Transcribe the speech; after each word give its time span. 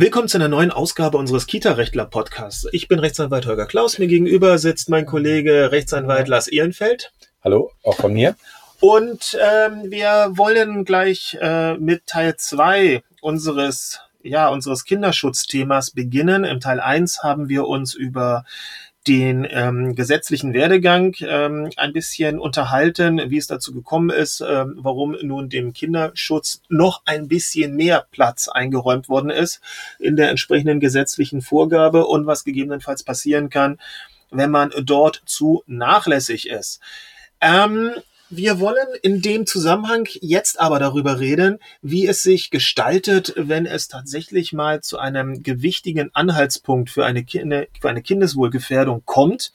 Willkommen 0.00 0.28
zu 0.28 0.38
einer 0.38 0.48
neuen 0.48 0.70
Ausgabe 0.70 1.18
unseres 1.18 1.46
Kita-Rechtler-Podcasts. 1.46 2.66
Ich 2.72 2.88
bin 2.88 3.00
Rechtsanwalt 3.00 3.44
Holger 3.44 3.66
Klaus. 3.66 3.98
Mir 3.98 4.06
gegenüber 4.06 4.56
sitzt 4.56 4.88
mein 4.88 5.04
Kollege 5.04 5.72
Rechtsanwalt 5.72 6.26
Lars 6.26 6.48
Ehrenfeld. 6.48 7.12
Hallo, 7.44 7.72
auch 7.84 7.96
von 7.96 8.14
mir. 8.14 8.34
Und 8.80 9.36
ähm, 9.38 9.90
wir 9.90 10.32
wollen 10.36 10.86
gleich 10.86 11.36
äh, 11.42 11.74
mit 11.74 12.06
Teil 12.06 12.36
zwei 12.36 13.02
unseres 13.20 14.00
ja, 14.22 14.48
unseres 14.48 14.86
Kinderschutzthemas 14.86 15.90
beginnen. 15.90 16.44
Im 16.44 16.60
Teil 16.60 16.80
eins 16.80 17.22
haben 17.22 17.50
wir 17.50 17.66
uns 17.66 17.92
über 17.92 18.46
den 19.08 19.46
ähm, 19.50 19.94
gesetzlichen 19.94 20.52
Werdegang 20.52 21.16
ähm, 21.20 21.70
ein 21.76 21.92
bisschen 21.92 22.38
unterhalten, 22.38 23.30
wie 23.30 23.38
es 23.38 23.46
dazu 23.46 23.72
gekommen 23.72 24.10
ist, 24.10 24.42
ähm, 24.42 24.74
warum 24.76 25.16
nun 25.22 25.48
dem 25.48 25.72
Kinderschutz 25.72 26.60
noch 26.68 27.02
ein 27.06 27.26
bisschen 27.26 27.76
mehr 27.76 28.06
Platz 28.10 28.48
eingeräumt 28.48 29.08
worden 29.08 29.30
ist 29.30 29.60
in 29.98 30.16
der 30.16 30.28
entsprechenden 30.28 30.80
gesetzlichen 30.80 31.40
Vorgabe 31.40 32.06
und 32.06 32.26
was 32.26 32.44
gegebenenfalls 32.44 33.02
passieren 33.02 33.48
kann, 33.48 33.78
wenn 34.30 34.50
man 34.50 34.70
dort 34.82 35.22
zu 35.24 35.62
nachlässig 35.66 36.48
ist. 36.48 36.80
Ähm, 37.40 37.92
wir 38.30 38.60
wollen 38.60 38.86
in 39.02 39.20
dem 39.22 39.44
Zusammenhang 39.44 40.06
jetzt 40.20 40.60
aber 40.60 40.78
darüber 40.78 41.18
reden, 41.18 41.58
wie 41.82 42.06
es 42.06 42.22
sich 42.22 42.50
gestaltet, 42.50 43.34
wenn 43.36 43.66
es 43.66 43.88
tatsächlich 43.88 44.52
mal 44.52 44.80
zu 44.80 44.98
einem 44.98 45.42
gewichtigen 45.42 46.10
Anhaltspunkt 46.14 46.90
für 46.90 47.04
eine, 47.04 47.24
Kinder, 47.24 47.66
für 47.80 47.90
eine 47.90 48.02
Kindeswohlgefährdung 48.02 49.02
kommt 49.04 49.52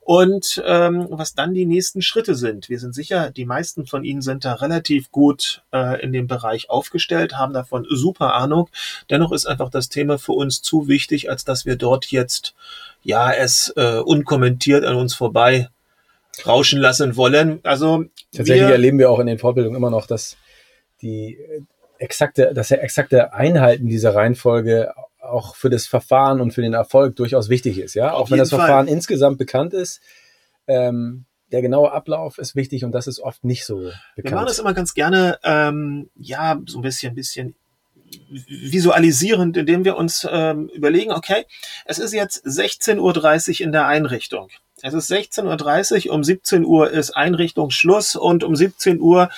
und 0.00 0.62
ähm, 0.66 1.06
was 1.10 1.34
dann 1.34 1.54
die 1.54 1.66
nächsten 1.66 2.02
Schritte 2.02 2.34
sind. 2.34 2.68
Wir 2.68 2.80
sind 2.80 2.94
sicher, 2.94 3.30
die 3.30 3.44
meisten 3.44 3.86
von 3.86 4.04
Ihnen 4.04 4.22
sind 4.22 4.44
da 4.44 4.54
relativ 4.54 5.12
gut 5.12 5.62
äh, 5.72 6.02
in 6.02 6.12
dem 6.12 6.26
Bereich 6.26 6.68
aufgestellt, 6.68 7.38
haben 7.38 7.52
davon 7.52 7.86
super 7.88 8.34
Ahnung. 8.34 8.68
Dennoch 9.08 9.30
ist 9.30 9.46
einfach 9.46 9.70
das 9.70 9.88
Thema 9.88 10.18
für 10.18 10.32
uns 10.32 10.62
zu 10.62 10.88
wichtig, 10.88 11.30
als 11.30 11.44
dass 11.44 11.64
wir 11.64 11.76
dort 11.76 12.06
jetzt 12.06 12.54
ja 13.02 13.32
es 13.32 13.72
äh, 13.76 13.98
unkommentiert 13.98 14.84
an 14.84 14.96
uns 14.96 15.14
vorbei 15.14 15.68
rauschen 16.44 16.80
lassen 16.80 17.16
wollen. 17.16 17.60
Also 17.62 18.04
tatsächlich 18.32 18.66
wir, 18.66 18.72
erleben 18.72 18.98
wir 18.98 19.10
auch 19.10 19.20
in 19.20 19.26
den 19.26 19.38
Fortbildungen 19.38 19.76
immer 19.76 19.90
noch, 19.90 20.06
dass 20.06 20.36
die 21.02 21.38
exakte, 21.98 22.52
das 22.54 22.70
exakte 22.70 23.32
Einhalten 23.32 23.86
dieser 23.86 24.14
Reihenfolge 24.14 24.92
auch 25.20 25.56
für 25.56 25.70
das 25.70 25.86
Verfahren 25.86 26.40
und 26.40 26.52
für 26.52 26.62
den 26.62 26.74
Erfolg 26.74 27.16
durchaus 27.16 27.48
wichtig 27.48 27.78
ist. 27.78 27.94
Ja, 27.94 28.12
auch 28.12 28.30
wenn 28.30 28.38
das 28.38 28.50
Verfahren 28.50 28.86
Fall. 28.86 28.94
insgesamt 28.94 29.38
bekannt 29.38 29.74
ist. 29.74 30.00
Ähm, 30.66 31.24
der 31.52 31.62
genaue 31.62 31.92
Ablauf 31.92 32.38
ist 32.38 32.56
wichtig 32.56 32.84
und 32.84 32.92
das 32.92 33.06
ist 33.06 33.20
oft 33.20 33.44
nicht 33.44 33.64
so 33.64 33.76
bekannt. 33.76 33.94
Wir 34.16 34.30
machen 34.32 34.46
das 34.46 34.58
immer 34.58 34.74
ganz 34.74 34.94
gerne, 34.94 35.38
ähm, 35.44 36.10
ja, 36.16 36.60
so 36.66 36.78
ein 36.78 36.82
bisschen, 36.82 37.14
bisschen 37.14 37.54
visualisierend, 38.28 39.56
indem 39.56 39.84
wir 39.84 39.96
uns 39.96 40.26
ähm, 40.30 40.68
überlegen, 40.68 41.12
okay, 41.12 41.44
es 41.84 41.98
ist 41.98 42.12
jetzt 42.12 42.44
16.30 42.46 42.98
Uhr 43.00 43.60
in 43.66 43.72
der 43.72 43.86
Einrichtung. 43.86 44.48
Es 44.82 44.92
ist 44.92 45.10
16.30 45.10 46.08
Uhr, 46.08 46.14
um 46.14 46.22
17 46.22 46.64
Uhr 46.66 46.90
ist 46.90 47.16
Einrichtungsschluss 47.16 48.14
und 48.14 48.44
um 48.44 48.54
17 48.54 49.00
Uhr 49.00 49.30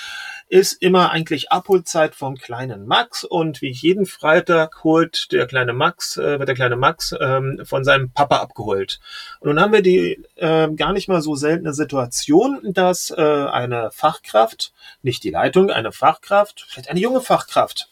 ist 0.49 0.83
immer 0.83 1.13
eigentlich 1.13 1.53
Abholzeit 1.53 2.17
vom 2.17 2.37
kleinen 2.37 2.87
Max 2.87 3.23
und 3.23 3.63
wie 3.63 3.71
jeden 3.71 4.05
Freitag 4.05 4.83
holt 4.83 5.31
der 5.31 5.47
kleine 5.47 5.75
Max, 5.75 6.17
äh, 6.17 6.41
wird 6.41 6.49
der 6.49 6.57
kleine 6.57 6.75
Max 6.75 7.15
ähm, 7.21 7.61
von 7.65 7.85
seinem 7.85 8.11
Papa 8.11 8.39
abgeholt. 8.39 8.99
Und 9.39 9.51
nun 9.51 9.61
haben 9.61 9.73
wir 9.73 9.83
die 9.83 10.25
äh, 10.35 10.69
gar 10.73 10.93
nicht 10.93 11.09
mal 11.09 11.23
so 11.23 11.37
seltene 11.37 11.73
Situation, 11.73 12.61
dass 12.73 13.11
äh, 13.11 13.23
eine 13.23 13.91
Fachkraft, 13.93 14.73
nicht 15.03 15.23
die 15.23 15.31
Leitung, 15.31 15.71
eine 15.71 15.93
Fachkraft, 15.93 16.67
vielleicht 16.69 16.91
eine 16.91 17.01
junge 17.01 17.21
Fachkraft, 17.21 17.91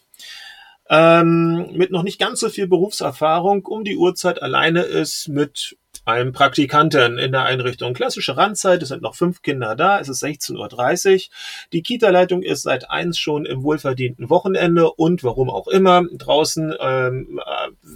ähm, 0.89 1.71
mit 1.73 1.91
noch 1.91 2.03
nicht 2.03 2.19
ganz 2.19 2.41
so 2.41 2.49
viel 2.49 2.67
Berufserfahrung 2.67 3.65
um 3.65 3.85
die 3.85 3.97
Uhrzeit 3.97 4.41
alleine 4.41 4.81
ist 4.81 5.29
mit 5.29 5.77
einem 6.07 6.31
Praktikanten 6.31 7.17
in 7.17 7.33
der 7.33 7.43
Einrichtung. 7.43 7.93
Klassische 7.93 8.37
Randzeit, 8.37 8.81
es 8.81 8.89
sind 8.89 9.01
noch 9.01 9.15
fünf 9.15 9.41
Kinder 9.41 9.75
da, 9.75 9.99
es 9.99 10.07
ist 10.07 10.23
16.30 10.23 11.13
Uhr. 11.13 11.35
Die 11.73 11.83
Kita-Leitung 11.83 12.43
ist 12.43 12.63
seit 12.63 12.89
eins 12.89 13.19
schon 13.19 13.45
im 13.45 13.61
wohlverdienten 13.61 14.29
Wochenende 14.29 14.89
und 14.91 15.23
warum 15.23 15.49
auch 15.49 15.67
immer 15.67 16.03
draußen 16.11 16.73
ähm, 16.79 17.41
äh, 17.45 17.91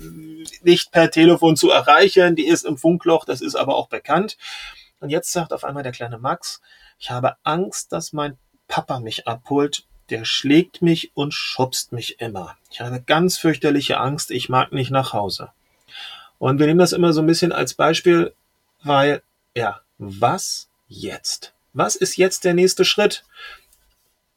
nicht 0.62 0.92
per 0.92 1.10
Telefon 1.10 1.56
zu 1.56 1.72
erreichen. 1.72 2.36
Die 2.36 2.48
ist 2.48 2.66
im 2.66 2.78
Funkloch, 2.78 3.24
das 3.24 3.40
ist 3.40 3.56
aber 3.56 3.76
auch 3.76 3.88
bekannt. 3.88 4.38
Und 5.00 5.10
jetzt 5.10 5.32
sagt 5.32 5.54
auf 5.54 5.64
einmal 5.64 5.84
der 5.84 5.94
kleine 5.94 6.18
Max, 6.18 6.62
ich 7.00 7.12
habe 7.12 7.36
Angst, 7.44 7.94
dass 7.94 8.12
mein 8.12 8.38
Papa 8.68 9.00
mich 9.00 9.26
abholt. 9.26 9.86
Der 10.10 10.26
schlägt 10.26 10.82
mich 10.82 11.12
und 11.14 11.34
schubst 11.34 11.94
mich 11.94 12.20
immer. 12.20 12.58
Ich 12.70 12.82
habe 12.82 13.02
ganz 13.02 13.38
fürchterliche 13.38 14.00
Angst, 14.00 14.32
ich 14.32 14.50
mag 14.50 14.74
nicht 14.74 14.92
nach 14.92 15.14
Hause. 15.14 15.52
Und 16.42 16.58
wir 16.58 16.66
nehmen 16.66 16.80
das 16.80 16.92
immer 16.92 17.14
so 17.14 17.22
ein 17.22 17.28
bisschen 17.28 17.52
als 17.52 17.76
Beispiel, 17.76 18.34
weil, 18.82 19.22
ja, 19.56 19.82
was 20.00 20.70
jetzt? 20.88 21.54
Was 21.72 21.96
ist 21.96 22.18
jetzt 22.18 22.46
der 22.46 22.56
nächste 22.56 22.84
Schritt? 22.84 23.24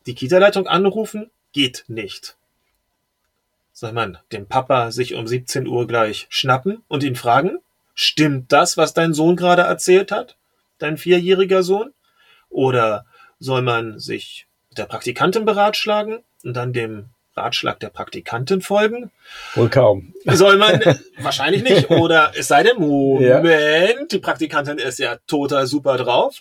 Die 0.05 0.15
Kita-Leitung 0.15 0.67
anrufen? 0.67 1.31
Geht 1.55 1.87
nicht. 1.89 2.37
Soll 3.73 3.93
man 3.93 4.19
den 4.33 4.47
Papa 4.47 4.91
sich 4.91 5.15
um 5.15 5.27
17 5.27 5.67
Uhr 5.67 5.87
gleich 5.87 6.27
schnappen 6.29 6.83
und 6.89 7.03
ihn 7.03 7.17
fragen? 7.17 7.57
Stimmt 7.95 8.53
das, 8.53 8.77
was 8.77 8.93
dein 8.93 9.15
Sohn 9.15 9.35
gerade 9.35 9.63
erzählt 9.63 10.13
hat? 10.13 10.37
Dein 10.77 10.99
vierjähriger 10.99 11.63
Sohn? 11.63 11.95
Oder 12.51 13.07
soll 13.39 13.63
man 13.63 13.99
sich 13.99 14.47
mit 14.69 14.77
der 14.77 14.85
Praktikantin 14.85 15.47
beratschlagen 15.47 16.19
und 16.43 16.53
dann 16.53 16.75
dem 16.75 17.14
Ratschlag 17.37 17.81
der 17.81 17.91
Praktikantin 17.91 18.61
folgen? 18.61 19.11
Wohl 19.55 19.69
kaum. 19.69 20.15
Soll 20.25 20.57
man, 20.57 20.81
wahrscheinlich 21.19 21.63
nicht. 21.63 21.91
Oder 21.91 22.33
es 22.37 22.49
sei 22.49 22.63
denn, 22.63 22.79
Moment, 22.79 23.45
ja. 23.45 24.07
die 24.11 24.19
Praktikantin 24.19 24.79
ist 24.79 24.99
ja 24.99 25.17
total 25.27 25.67
super 25.67 25.97
drauf. 25.97 26.41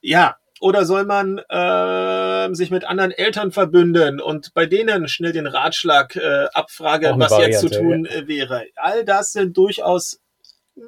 Ja, 0.00 0.36
oder 0.60 0.84
soll 0.84 1.04
man 1.04 1.38
äh, 1.48 2.54
sich 2.54 2.70
mit 2.70 2.84
anderen 2.84 3.12
Eltern 3.12 3.50
verbünden 3.50 4.20
und 4.20 4.52
bei 4.52 4.66
denen 4.66 5.08
schnell 5.08 5.32
den 5.32 5.46
Ratschlag 5.46 6.16
äh, 6.16 6.46
abfragen, 6.52 7.18
was 7.18 7.32
Variante, 7.32 7.50
jetzt 7.52 7.60
zu 7.60 7.80
tun 7.80 8.06
ja. 8.08 8.16
Äh, 8.16 8.28
wäre? 8.28 8.66
All 8.76 9.04
das 9.04 9.32
sind 9.32 9.56
durchaus 9.56 10.20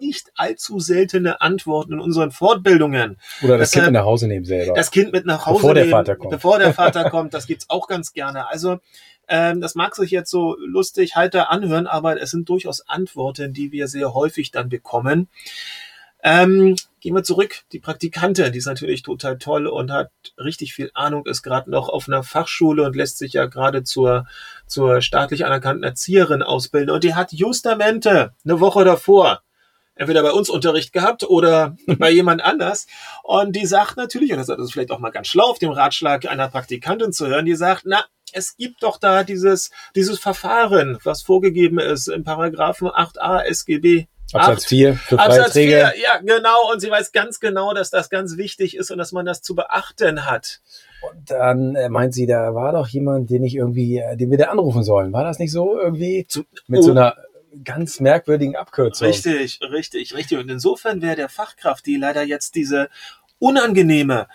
nicht 0.00 0.32
allzu 0.34 0.80
seltene 0.80 1.40
Antworten 1.40 1.94
in 1.94 2.00
unseren 2.00 2.30
Fortbildungen. 2.30 3.18
Oder 3.42 3.58
das 3.58 3.70
Deshalb, 3.70 3.86
Kind 3.86 3.92
mit 3.92 4.00
nach 4.00 4.06
Hause 4.06 4.28
nehmen 4.28 4.44
selber. 4.44 4.74
Das 4.74 4.90
Kind 4.90 5.12
mit 5.12 5.26
nach 5.26 5.46
Hause 5.46 5.58
bevor 5.58 5.74
nehmen, 5.74 5.88
der 5.88 5.96
Vater 5.96 6.16
kommt. 6.16 6.30
bevor 6.30 6.58
der 6.58 6.74
Vater 6.74 7.10
kommt. 7.10 7.34
Das 7.34 7.46
gibt's 7.46 7.68
auch 7.68 7.86
ganz 7.88 8.12
gerne. 8.12 8.48
Also 8.48 8.78
ähm, 9.28 9.60
das 9.60 9.74
mag 9.74 9.94
sich 9.94 10.10
jetzt 10.10 10.30
so 10.30 10.56
lustig 10.58 11.16
heiter 11.16 11.50
anhören, 11.50 11.86
aber 11.86 12.20
es 12.20 12.30
sind 12.30 12.48
durchaus 12.48 12.86
Antworten, 12.88 13.52
die 13.52 13.72
wir 13.72 13.88
sehr 13.88 14.14
häufig 14.14 14.50
dann 14.50 14.68
bekommen. 14.68 15.28
Ähm, 16.24 16.76
gehen 17.00 17.14
wir 17.16 17.24
zurück. 17.24 17.62
Die 17.72 17.80
Praktikantin, 17.80 18.52
die 18.52 18.58
ist 18.58 18.66
natürlich 18.66 19.02
total 19.02 19.38
toll 19.38 19.66
und 19.66 19.90
hat 19.90 20.10
richtig 20.38 20.72
viel 20.72 20.90
Ahnung, 20.94 21.26
ist 21.26 21.42
gerade 21.42 21.68
noch 21.70 21.88
auf 21.88 22.08
einer 22.08 22.22
Fachschule 22.22 22.84
und 22.84 22.94
lässt 22.94 23.18
sich 23.18 23.32
ja 23.32 23.46
gerade 23.46 23.82
zur, 23.82 24.26
zur 24.66 25.02
staatlich 25.02 25.44
anerkannten 25.44 25.82
Erzieherin 25.82 26.42
ausbilden. 26.42 26.94
Und 26.94 27.02
die 27.02 27.14
hat 27.14 27.32
justamente 27.32 28.34
eine 28.44 28.60
Woche 28.60 28.84
davor 28.84 29.42
entweder 29.94 30.22
bei 30.22 30.32
uns 30.32 30.48
Unterricht 30.48 30.92
gehabt 30.92 31.24
oder 31.24 31.76
bei 31.98 32.10
jemand 32.10 32.42
anders. 32.42 32.86
Und 33.22 33.56
die 33.56 33.66
sagt 33.66 33.96
natürlich, 33.96 34.32
und 34.32 34.38
das 34.38 34.48
ist 34.48 34.72
vielleicht 34.72 34.90
auch 34.90 34.98
mal 34.98 35.10
ganz 35.10 35.28
schlau, 35.28 35.46
auf 35.46 35.58
dem 35.58 35.70
Ratschlag 35.70 36.26
einer 36.26 36.48
Praktikantin 36.48 37.12
zu 37.12 37.26
hören, 37.26 37.46
die 37.46 37.54
sagt, 37.54 37.82
na, 37.84 38.04
es 38.32 38.56
gibt 38.56 38.82
doch 38.82 38.98
da 38.98 39.24
dieses, 39.24 39.70
dieses 39.94 40.18
Verfahren, 40.18 40.98
was 41.04 41.22
vorgegeben 41.22 41.78
ist 41.78 42.08
im 42.08 42.24
Paragraphen 42.24 42.88
8a 42.88 43.42
SGB 43.44 44.06
Absatz 44.32 44.64
4 44.66 44.94
für 44.94 45.18
Absatz 45.18 45.52
4, 45.52 45.68
ja, 46.02 46.18
genau. 46.22 46.72
Und 46.72 46.80
sie 46.80 46.90
weiß 46.90 47.12
ganz 47.12 47.38
genau, 47.38 47.74
dass 47.74 47.90
das 47.90 48.08
ganz 48.08 48.36
wichtig 48.36 48.76
ist 48.76 48.90
und 48.90 48.98
dass 48.98 49.12
man 49.12 49.26
das 49.26 49.42
zu 49.42 49.54
beachten 49.54 50.24
hat. 50.24 50.60
Und 51.02 51.30
dann 51.30 51.74
äh, 51.74 51.88
meint 51.88 52.14
sie, 52.14 52.26
da 52.26 52.54
war 52.54 52.72
doch 52.72 52.88
jemand, 52.88 53.28
den 53.30 53.44
ich 53.44 53.56
irgendwie, 53.56 53.98
äh, 53.98 54.16
den 54.16 54.30
wir 54.30 54.38
da 54.38 54.46
anrufen 54.46 54.84
sollen. 54.84 55.12
War 55.12 55.24
das 55.24 55.38
nicht 55.38 55.52
so 55.52 55.78
irgendwie? 55.78 56.26
Zu, 56.26 56.44
mit 56.66 56.80
oh, 56.80 56.82
so 56.84 56.90
einer 56.92 57.16
ganz 57.64 58.00
merkwürdigen 58.00 58.56
Abkürzung. 58.56 59.08
Richtig, 59.08 59.60
richtig, 59.62 60.14
richtig. 60.14 60.38
Und 60.38 60.50
insofern 60.50 61.02
wäre 61.02 61.16
der 61.16 61.28
Fachkraft, 61.28 61.86
die 61.86 61.96
leider 61.96 62.22
jetzt 62.22 62.54
diese 62.54 62.88
unangenehme, 63.38 64.28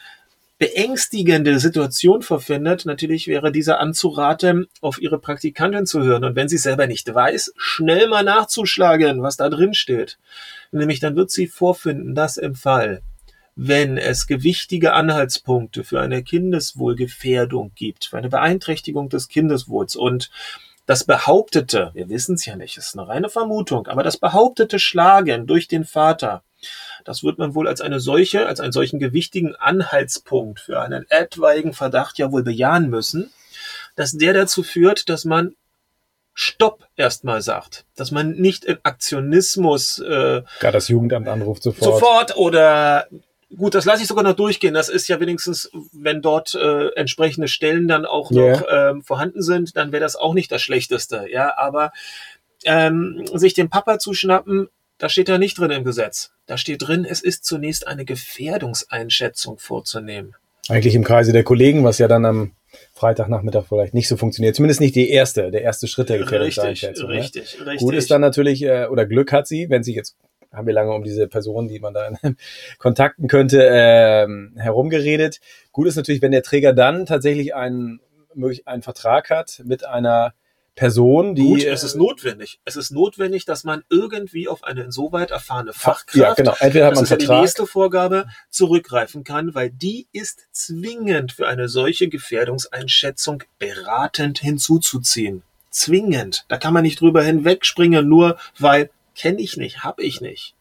beängstigende 0.60 1.60
Situation 1.60 2.24
verfindet, 2.24 2.86
natürlich 2.86 3.28
wäre 3.28 3.52
dieser 3.52 3.80
anzuraten, 3.80 4.68
auf 4.82 5.00
ihre 5.00 5.20
Praktikantin 5.20 5.86
zu 5.86 6.02
hören. 6.02 6.24
Und 6.24 6.36
wenn 6.36 6.50
sie 6.50 6.58
selber 6.58 6.88
nicht 6.88 7.14
weiß, 7.14 7.54
schnell 7.58 8.08
mal 8.08 8.24
nachzuschlagen, 8.24 9.22
was 9.22 9.38
da 9.38 9.50
drin 9.50 9.76
steht. 9.76 10.18
Nämlich 10.72 11.00
dann 11.00 11.16
wird 11.16 11.30
sie 11.30 11.48
vorfinden, 11.48 12.16
dass 12.16 12.38
im 12.38 12.56
Fall, 12.56 13.02
wenn 13.56 13.98
es 13.98 14.28
gewichtige 14.28 14.94
Anhaltspunkte 14.94 15.84
für 15.84 16.02
eine 16.02 16.24
Kindeswohlgefährdung 16.24 17.72
gibt, 17.76 18.06
für 18.06 18.18
eine 18.18 18.30
Beeinträchtigung 18.30 19.10
des 19.10 19.28
Kindeswohls 19.28 19.96
und 19.96 20.32
das 20.88 21.04
behauptete, 21.04 21.92
wir 21.94 22.10
wissen 22.10 22.36
es 22.36 22.46
ja 22.46 22.56
nicht, 22.56 22.78
ist 22.78 22.98
eine 22.98 23.08
reine 23.08 23.30
Vermutung, 23.30 23.88
aber 23.88 24.04
das 24.04 24.18
behauptete 24.18 24.80
Schlagen 24.80 25.46
durch 25.46 25.68
den 25.68 25.84
Vater, 25.84 26.44
das 27.04 27.24
wird 27.24 27.38
man 27.38 27.54
wohl 27.54 27.68
als 27.68 27.82
eine 27.82 28.00
solche, 28.00 28.48
als 28.48 28.60
einen 28.62 28.72
solchen 28.72 28.98
gewichtigen 28.98 29.56
Anhaltspunkt 29.56 30.62
für 30.62 30.82
einen 30.82 31.06
etwaigen 31.10 31.74
Verdacht 31.74 32.18
ja 32.18 32.32
wohl 32.32 32.42
bejahen 32.42 32.90
müssen, 32.90 33.32
dass 33.96 34.14
der 34.14 34.34
dazu 34.34 34.64
führt, 34.64 35.10
dass 35.10 35.26
man 35.26 35.56
Stopp 36.34 36.88
erstmal 36.96 37.42
sagt, 37.42 37.86
dass 37.96 38.12
man 38.12 38.32
nicht 38.34 38.64
in 38.64 38.78
Aktionismus 38.84 40.00
äh, 40.00 40.44
gar 40.60 40.72
das 40.72 40.88
Jugendamt 40.88 41.28
anruft 41.28 41.64
sofort. 41.64 42.00
Sofort 42.00 42.38
oder 42.38 43.08
gut, 43.56 43.76
das 43.76 43.86
lasse 43.86 44.02
ich 44.02 44.08
sogar 44.08 44.24
noch 44.24 44.36
durchgehen. 44.36 44.74
Das 44.74 44.90
ist 44.90 45.08
ja 45.08 45.20
wenigstens, 45.20 45.72
wenn 45.92 46.22
dort 46.22 46.56
äh, 46.56 46.88
entsprechende 46.96 47.48
Stellen 47.48 47.88
dann 47.88 48.06
auch 48.06 48.32
yeah. 48.32 48.52
noch 48.52 48.64
ähm, 48.70 49.04
vorhanden 49.04 49.42
sind, 49.42 49.78
dann 49.78 49.92
wäre 49.92 50.02
das 50.02 50.16
auch 50.16 50.34
nicht 50.34 50.52
das 50.52 50.62
Schlechteste. 50.62 51.26
Ja, 51.30 51.58
aber 51.58 51.92
ähm, 52.66 53.26
sich 53.34 53.54
den 53.54 53.70
Papa 53.70 54.00
zu 54.00 54.14
schnappen, 54.14 54.68
da 54.98 55.10
steht 55.10 55.30
ja 55.30 55.38
nicht 55.38 55.58
drin 55.58 55.72
im 55.72 55.84
Gesetz. 55.84 56.32
Da 56.48 56.58
steht 56.58 56.88
drin, 56.88 57.06
es 57.08 57.22
ist 57.22 57.46
zunächst 57.46 57.88
eine 57.88 58.06
Gefährdungseinschätzung 58.06 59.60
vorzunehmen. 59.60 60.36
Eigentlich 60.70 60.96
im 60.96 61.04
Kreise 61.04 61.32
der 61.32 61.44
Kollegen, 61.44 61.84
was 61.84 61.98
ja 61.98 62.08
dann 62.08 62.26
am 62.26 62.52
Freitagnachmittag 62.94 63.66
vielleicht 63.68 63.94
nicht 63.94 64.08
so 64.08 64.18
funktioniert. 64.18 64.56
Zumindest 64.56 64.82
nicht 64.82 64.96
die 64.96 65.10
erste, 65.10 65.52
der 65.52 65.62
erste 65.62 65.88
Schritt 65.88 66.10
der 66.10 66.18
Gefährdungseinschätzung. 66.18 67.10
Richtig, 67.10 67.44
richtig, 67.44 67.60
ne? 67.60 67.66
richtig. 67.68 67.86
Gut 67.86 67.96
ist 67.96 68.12
dann 68.12 68.22
natürlich, 68.22 68.64
äh, 68.64 68.88
oder 68.88 69.06
Glück 69.06 69.32
hat 69.32 69.48
sie, 69.48 69.70
wenn 69.70 69.84
sie 69.84 69.96
jetzt 69.96 70.18
haben 70.54 70.68
wir 70.68 70.74
lange 70.74 70.94
um 70.94 71.04
diese 71.04 71.28
Person, 71.28 71.68
die 71.68 71.80
man 71.80 71.94
da 71.94 72.10
kontakten 72.78 73.28
könnte, 73.28 73.68
ähm, 73.72 74.54
herumgeredet. 74.58 75.40
Gut 75.72 75.88
ist 75.88 75.96
natürlich, 75.96 76.22
wenn 76.22 76.32
der 76.32 76.44
Träger 76.44 76.74
dann 76.74 77.06
tatsächlich 77.06 77.56
einen, 77.56 78.00
einen 78.66 78.82
Vertrag 78.82 79.30
hat 79.30 79.62
mit 79.66 79.86
einer 79.86 80.34
Person, 80.78 81.34
die. 81.34 81.42
Gut, 81.42 81.64
es 81.64 81.84
ist 81.84 81.96
notwendig. 81.96 82.60
Es 82.64 82.76
ist 82.76 82.92
notwendig, 82.92 83.46
dass 83.46 83.64
man 83.64 83.84
irgendwie 83.90 84.48
auf 84.48 84.64
eine 84.64 84.84
insoweit 84.84 85.32
erfahrene 85.32 85.74
Fachkraft, 85.74 86.16
ja, 86.16 86.34
genau. 86.36 86.56
Entweder 86.60 86.86
hat 86.86 86.94
man 86.94 87.04
das 87.04 87.12
ist 87.12 87.22
ja 87.24 87.36
die 87.36 87.42
nächste 87.42 87.66
Vorgabe, 87.66 88.28
zurückgreifen 88.52 89.24
kann, 89.24 89.56
weil 89.56 89.72
die 89.72 90.08
ist 90.12 90.48
zwingend 90.52 91.32
für 91.32 91.48
eine 91.48 91.68
solche 91.68 92.10
Gefährdungseinschätzung 92.10 93.44
beratend 93.58 94.40
hinzuzuziehen. 94.40 95.42
Zwingend. 95.72 96.46
Da 96.48 96.58
kann 96.58 96.76
man 96.76 96.84
nicht 96.84 97.02
drüber 97.02 97.24
hinwegspringen, 97.24 98.08
nur 98.08 98.38
weil 98.60 98.92
kenne 99.18 99.42
ich 99.42 99.58
nicht, 99.58 99.84
habe 99.84 100.04
ich 100.04 100.22
nicht. 100.22 100.56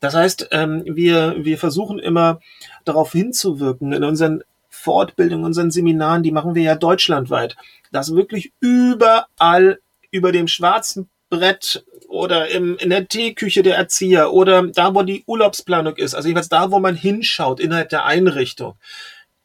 Das 0.00 0.14
heißt, 0.14 0.48
ähm, 0.52 0.82
wir, 0.84 1.36
wir 1.38 1.58
versuchen 1.58 1.98
immer 1.98 2.40
darauf 2.84 3.12
hinzuwirken 3.12 3.92
in 3.92 4.04
unseren 4.04 4.42
Fortbildungen, 4.68 5.44
unseren 5.44 5.70
Seminaren, 5.70 6.22
die 6.22 6.32
machen 6.32 6.54
wir 6.54 6.62
ja 6.62 6.74
deutschlandweit, 6.74 7.56
dass 7.92 8.14
wirklich 8.14 8.52
überall 8.60 9.80
über 10.10 10.32
dem 10.32 10.48
schwarzen 10.48 11.08
Brett 11.28 11.84
oder 12.08 12.48
im, 12.50 12.76
in 12.76 12.90
der 12.90 13.08
Teeküche 13.08 13.62
der 13.62 13.76
Erzieher 13.76 14.32
oder 14.32 14.66
da, 14.68 14.94
wo 14.94 15.02
die 15.02 15.24
Urlaubsplanung 15.26 15.96
ist, 15.96 16.14
also 16.14 16.28
jeweils 16.28 16.48
da, 16.48 16.70
wo 16.70 16.78
man 16.78 16.94
hinschaut 16.94 17.58
innerhalb 17.58 17.88
der 17.88 18.04
Einrichtung, 18.04 18.76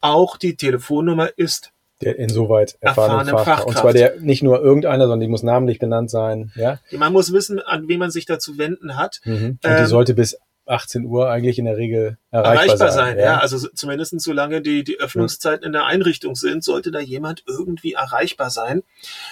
auch 0.00 0.36
die 0.36 0.56
Telefonnummer 0.56 1.30
ist. 1.36 1.72
Der 2.02 2.18
insoweit 2.18 2.76
erfahrene, 2.80 3.30
erfahrene 3.30 3.44
Fachkraft. 3.44 3.66
Und 3.66 3.78
zwar 3.78 3.92
der 3.92 4.20
nicht 4.20 4.42
nur 4.42 4.60
irgendeiner, 4.60 5.04
sondern 5.04 5.20
die 5.20 5.28
muss 5.28 5.42
namentlich 5.42 5.78
benannt 5.78 6.10
sein. 6.10 6.52
Ja? 6.56 6.78
Man 6.90 7.12
muss 7.12 7.32
wissen, 7.32 7.60
an 7.60 7.88
wen 7.88 7.98
man 7.98 8.10
sich 8.10 8.26
da 8.26 8.38
zu 8.38 8.58
wenden 8.58 8.96
hat. 8.96 9.20
Mhm. 9.24 9.32
Und 9.34 9.64
die 9.64 9.68
ähm, 9.68 9.86
sollte 9.86 10.14
bis 10.14 10.38
18 10.66 11.04
Uhr 11.04 11.28
eigentlich 11.28 11.58
in 11.58 11.64
der 11.64 11.76
Regel 11.76 12.18
erreichbar, 12.30 12.54
erreichbar 12.54 12.92
sein. 12.92 13.06
sein 13.06 13.18
ja. 13.18 13.24
ja. 13.24 13.38
also 13.38 13.68
zumindest 13.74 14.20
solange 14.20 14.62
die, 14.62 14.84
die 14.84 15.00
Öffnungszeiten 15.00 15.66
in 15.66 15.72
der 15.72 15.86
Einrichtung 15.86 16.36
sind, 16.36 16.62
sollte 16.62 16.90
da 16.90 17.00
jemand 17.00 17.42
irgendwie 17.46 17.94
erreichbar 17.94 18.50
sein. 18.50 18.82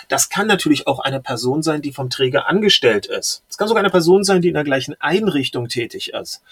Das 0.08 0.28
kann 0.28 0.46
natürlich 0.46 0.86
auch 0.86 0.98
eine 0.98 1.20
Person 1.20 1.62
sein, 1.62 1.82
die 1.82 1.92
vom 1.92 2.10
Träger 2.10 2.48
angestellt 2.48 3.06
ist. 3.06 3.44
Es 3.48 3.58
kann 3.58 3.68
sogar 3.68 3.82
eine 3.82 3.90
Person 3.90 4.24
sein, 4.24 4.42
die 4.42 4.48
in 4.48 4.54
der 4.54 4.64
gleichen 4.64 4.96
Einrichtung 5.00 5.68
tätig 5.68 6.12
ist. 6.12 6.42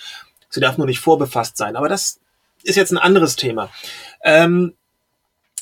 Sie 0.49 0.61
darf 0.61 0.79
nur 0.79 0.87
nicht 0.87 1.01
vorbefasst 1.01 1.57
sein, 1.57 1.77
aber 1.77 1.89
das 1.89 2.21
ist 2.63 2.77
jetzt 2.77 2.93
ein 2.93 2.99
anderes 2.99 3.37
Thema. 3.37 3.71
Ähm, 4.23 4.75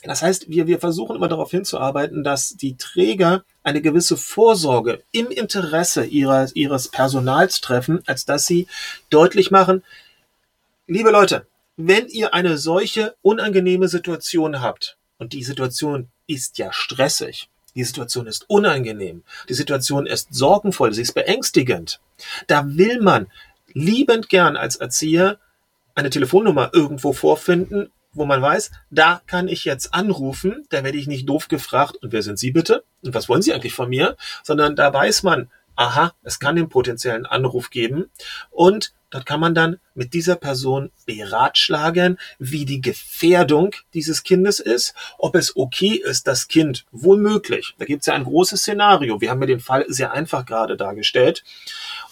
das 0.09 0.23
heißt, 0.23 0.49
wir, 0.49 0.67
wir 0.67 0.79
versuchen 0.79 1.17
immer 1.17 1.29
darauf 1.29 1.51
hinzuarbeiten, 1.51 2.23
dass 2.23 2.51
die 2.51 2.77
Träger 2.77 3.45
eine 3.63 3.83
gewisse 3.83 4.17
Vorsorge 4.17 5.03
im 5.13 5.31
Interesse 5.31 6.05
ihrer, 6.05 6.49
ihres 6.55 6.89
Personals 6.89 7.61
treffen, 7.61 8.03
als 8.07 8.25
dass 8.25 8.47
sie 8.47 8.67
deutlich 9.11 9.51
machen, 9.51 9.83
liebe 10.87 11.11
Leute, 11.11 11.47
wenn 11.77 12.07
ihr 12.09 12.35
eine 12.35 12.57
solche 12.59 13.15
unangenehme 13.23 13.89
Situation 13.89 14.61
habt, 14.61 14.97
und 15.19 15.33
die 15.33 15.45
Situation 15.45 16.09
ist 16.27 16.59
ja 16.59 16.73
stressig, 16.73 17.49
die 17.75 17.85
Situation 17.85 18.27
ist 18.27 18.49
unangenehm, 18.49 19.23
die 19.49 19.55
Situation 19.55 20.07
ist 20.07 20.35
sorgenvoll, 20.35 20.93
sie 20.93 21.03
ist 21.03 21.15
beängstigend, 21.15 22.01
da 22.47 22.65
will 22.67 23.01
man 23.01 23.27
liebend 23.73 24.29
gern 24.29 24.57
als 24.57 24.77
Erzieher 24.77 25.39
eine 25.95 26.11
Telefonnummer 26.11 26.71
irgendwo 26.73 27.13
vorfinden, 27.13 27.91
wo 28.17 28.25
man 28.25 28.43
weiß, 28.43 28.71
da 28.91 29.21
kann 29.27 29.49
ich 29.49 29.65
jetzt 29.65 29.95
anrufen, 29.95 30.67
da 30.71 30.85
werde 30.85 30.99
ich 30.99 31.07
nicht 31.07 31.29
doof 31.29 31.49
gefragt, 31.49 31.97
und 32.03 32.13
wer 32.13 32.23
sind 32.23 32.39
Sie 32.39 32.51
bitte? 32.51 32.85
Und 33.03 33.15
was 33.15 33.29
wollen 33.29 33.43
Sie 33.43 33.53
eigentlich 33.53 33.75
von 33.75 33.89
mir? 33.89 34.17
Sondern 34.43 34.77
da 34.77 34.93
weiß 34.93 35.23
man, 35.23 35.49
aha, 35.77 36.15
es 36.23 36.39
kann 36.39 36.57
den 36.57 36.69
potenziellen 36.69 37.27
Anruf 37.27 37.71
geben 37.71 38.11
und 38.51 38.93
dort 39.11 39.27
kann 39.27 39.41
man 39.41 39.55
dann 39.55 39.79
mit 39.95 40.15
dieser 40.15 40.37
Person 40.37 40.91
beratschlagen, 41.05 42.19
wie 42.39 42.65
die 42.65 42.81
Gefährdung 42.81 43.75
dieses 43.95 44.25
Kindes 44.25 44.59
ist, 44.59 44.95
ob 45.19 45.37
es 45.37 45.57
okay 45.57 46.01
ist, 46.03 46.27
das 46.27 46.49
Kind 46.49 46.87
womöglich, 46.91 47.75
da 47.79 47.85
gibt 47.85 48.01
es 48.01 48.07
ja 48.07 48.15
ein 48.15 48.25
großes 48.25 48.61
Szenario, 48.61 49.21
wir 49.21 49.31
haben 49.31 49.39
mir 49.39 49.47
den 49.47 49.61
Fall 49.61 49.85
sehr 49.89 50.13
einfach 50.13 50.47
gerade 50.47 50.77
dargestellt, 50.77 51.45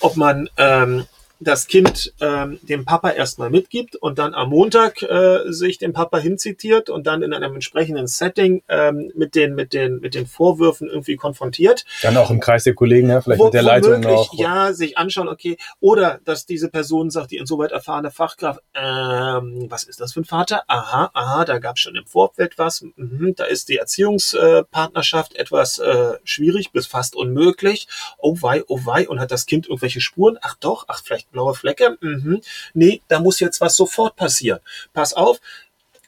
ob 0.00 0.16
man 0.16 0.48
ähm, 0.56 1.06
das 1.44 1.66
Kind 1.66 2.12
ähm, 2.20 2.58
dem 2.62 2.84
Papa 2.84 3.10
erstmal 3.10 3.50
mitgibt 3.50 3.96
und 3.96 4.18
dann 4.18 4.34
am 4.34 4.50
Montag 4.50 5.02
äh, 5.02 5.52
sich 5.52 5.78
dem 5.78 5.92
Papa 5.92 6.18
hinzitiert 6.18 6.90
und 6.90 7.06
dann 7.06 7.22
in 7.22 7.32
einem 7.32 7.54
entsprechenden 7.54 8.06
Setting 8.06 8.62
ähm, 8.68 9.12
mit 9.14 9.34
den 9.34 9.54
mit 9.54 9.72
den 9.72 10.00
mit 10.00 10.14
den 10.14 10.26
Vorwürfen 10.26 10.88
irgendwie 10.88 11.16
konfrontiert. 11.16 11.84
Dann 12.02 12.16
auch 12.16 12.30
im 12.30 12.40
Kreis 12.40 12.64
der 12.64 12.74
Kollegen, 12.74 13.08
ja, 13.08 13.20
vielleicht 13.20 13.40
Wo, 13.40 13.44
mit 13.44 13.54
der 13.54 13.62
Leitung 13.62 14.00
noch. 14.00 14.34
Ja, 14.34 14.72
sich 14.72 14.98
anschauen, 14.98 15.28
okay, 15.28 15.56
oder 15.80 16.20
dass 16.24 16.46
diese 16.46 16.68
Person 16.68 17.10
sagt, 17.10 17.30
die 17.30 17.36
insoweit 17.36 17.72
erfahrene 17.72 18.10
Fachkraft, 18.10 18.60
ähm, 18.74 19.66
was 19.68 19.84
ist 19.84 20.00
das 20.00 20.12
für 20.12 20.20
ein 20.20 20.24
Vater? 20.24 20.62
Aha, 20.68 21.10
aha, 21.12 21.44
da 21.44 21.58
gab 21.58 21.76
es 21.76 21.82
schon 21.82 21.96
im 21.96 22.06
Vorfeld 22.06 22.58
was. 22.58 22.84
Mhm, 22.96 23.34
da 23.36 23.44
ist 23.44 23.68
die 23.68 23.76
Erziehungspartnerschaft 23.76 25.36
etwas 25.36 25.78
äh, 25.78 26.14
schwierig 26.24 26.72
bis 26.72 26.86
fast 26.86 27.16
unmöglich. 27.16 27.88
Oh 28.18 28.36
wei, 28.40 28.62
oh 28.68 28.80
wei, 28.84 29.08
und 29.08 29.20
hat 29.20 29.30
das 29.30 29.46
Kind 29.46 29.66
irgendwelche 29.66 30.00
Spuren? 30.00 30.38
Ach 30.40 30.56
doch, 30.60 30.84
ach 30.88 31.02
vielleicht 31.04 31.33
blaue 31.34 31.54
Flecke. 31.54 31.98
Mhm. 32.00 32.40
Nee, 32.72 33.02
da 33.08 33.20
muss 33.20 33.40
jetzt 33.40 33.60
was 33.60 33.76
sofort 33.76 34.16
passieren. 34.16 34.60
Pass 34.94 35.12
auf, 35.12 35.40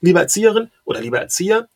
liebe 0.01 0.19
Erzieherin 0.19 0.71
oder 0.87 1.03
lieber 1.03 1.21
Erzieher, 1.21 1.69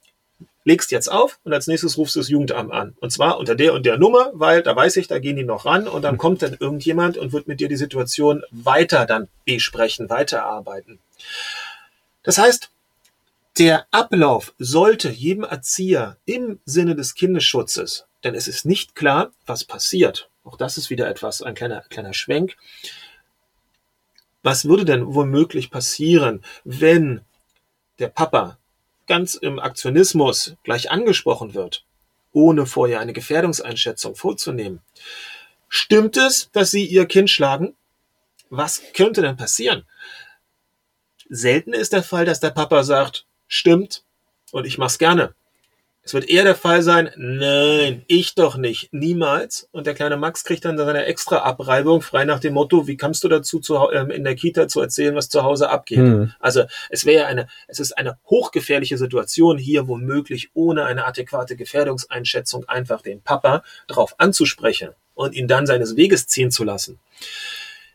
legst 0.65 0.91
jetzt 0.91 1.11
auf 1.11 1.39
und 1.45 1.53
als 1.53 1.67
nächstes 1.67 1.99
rufst 1.99 2.17
du 2.17 2.21
das 2.21 2.29
Jugendamt 2.29 2.73
an. 2.73 2.97
Und 3.01 3.11
zwar 3.11 3.39
unter 3.39 3.55
der 3.55 3.75
und 3.75 3.85
der 3.85 3.99
Nummer, 3.99 4.31
weil 4.33 4.63
da 4.63 4.75
weiß 4.75 4.97
ich, 4.97 5.09
da 5.09 5.19
gehen 5.19 5.37
die 5.37 5.45
noch 5.45 5.67
ran 5.67 5.89
und 5.89 6.03
dann 6.03 6.19
kommt 6.19 6.43
dann 6.43 6.57
irgendjemand 6.59 7.19
und 7.19 7.33
wird 7.33 7.49
mit 7.49 7.61
dir 7.61 7.69
die 7.69 7.77
Situation 7.77 8.43
weiter 8.51 9.05
dann 9.05 9.29
besprechen, 9.45 10.09
weiterarbeiten. 10.09 10.99
Das 12.23 12.39
heißt, 12.39 12.71
der 13.59 13.87
Ablauf 13.91 14.55
sollte 14.59 15.11
jedem 15.11 15.45
Erzieher 15.45 16.17
im 16.25 16.61
Sinne 16.65 16.95
des 16.95 17.15
Kindesschutzes, 17.15 18.07
denn 18.23 18.35
es 18.35 18.47
ist 18.47 18.65
nicht 18.65 18.95
klar, 18.95 19.33
was 19.47 19.65
passiert. 19.65 20.29
Auch 20.45 20.57
das 20.57 20.79
ist 20.79 20.91
wieder 20.91 21.09
etwas, 21.09 21.43
ein 21.43 21.55
kleiner, 21.55 21.83
kleiner 21.91 22.15
Schwenk 22.15 22.57
was 24.43 24.65
würde 24.65 24.85
denn 24.85 25.15
womöglich 25.15 25.71
passieren, 25.71 26.43
wenn 26.65 27.21
der 27.99 28.09
Papa 28.09 28.59
ganz 29.07 29.35
im 29.35 29.59
Aktionismus 29.59 30.55
gleich 30.63 30.91
angesprochen 30.91 31.55
wird, 31.55 31.85
ohne 32.33 32.67
vorher 32.67 33.01
eine 33.01 33.13
Gefährdungseinschätzung 33.13 34.15
vorzunehmen? 34.15 34.81
Stimmt 35.69 36.17
es, 36.17 36.51
dass 36.53 36.71
Sie 36.71 36.85
Ihr 36.85 37.07
Kind 37.07 37.31
schlagen? 37.31 37.75
Was 38.49 38.83
könnte 38.93 39.23
denn 39.23 39.37
passieren? 39.37 39.85
Selten 41.29 41.73
ist 41.73 41.93
der 41.93 42.03
Fall, 42.03 42.25
dass 42.25 42.41
der 42.41 42.51
Papa 42.51 42.83
sagt, 42.83 43.27
stimmt 43.47 44.03
und 44.51 44.67
ich 44.67 44.79
mach's 44.79 44.99
gerne. 44.99 45.35
Es 46.11 46.15
wird 46.15 46.29
eher 46.29 46.43
der 46.43 46.57
Fall 46.57 46.83
sein, 46.83 47.11
nein, 47.17 48.03
ich 48.09 48.35
doch 48.35 48.57
nicht, 48.57 48.93
niemals. 48.93 49.69
Und 49.71 49.87
der 49.87 49.95
kleine 49.95 50.17
Max 50.17 50.43
kriegt 50.43 50.65
dann 50.65 50.77
seine 50.77 51.05
extra 51.05 51.37
Abreibung, 51.43 52.03
frei 52.03 52.25
nach 52.25 52.41
dem 52.41 52.55
Motto, 52.55 52.89
wie 52.89 52.97
kommst 52.97 53.23
du 53.23 53.29
dazu, 53.29 53.61
zu, 53.61 53.77
ähm, 53.93 54.11
in 54.11 54.25
der 54.25 54.35
Kita 54.35 54.67
zu 54.67 54.81
erzählen, 54.81 55.15
was 55.15 55.29
zu 55.29 55.45
Hause 55.45 55.71
abgeht? 55.71 55.99
Hm. 55.99 56.33
Also 56.41 56.65
es 56.89 57.05
wäre 57.05 57.27
eine, 57.27 57.47
es 57.69 57.79
ist 57.79 57.97
eine 57.97 58.19
hochgefährliche 58.29 58.99
Situation, 58.99 59.57
hier 59.57 59.87
womöglich 59.87 60.51
ohne 60.53 60.85
eine 60.85 61.07
adäquate 61.07 61.55
Gefährdungseinschätzung 61.55 62.69
einfach 62.69 63.03
den 63.03 63.23
Papa 63.23 63.63
darauf 63.87 64.17
anzusprechen 64.19 64.89
und 65.15 65.37
ihn 65.37 65.47
dann 65.47 65.65
seines 65.65 65.95
Weges 65.95 66.27
ziehen 66.27 66.51
zu 66.51 66.65
lassen. 66.65 66.99